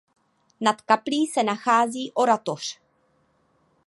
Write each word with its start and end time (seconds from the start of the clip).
Nad 0.61 0.81
kaplí 0.81 1.27
se 1.27 1.43
nachází 1.43 2.11
oratoř. 2.13 2.81